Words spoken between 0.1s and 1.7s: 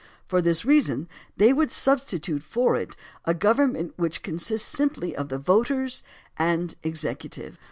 For this reason they would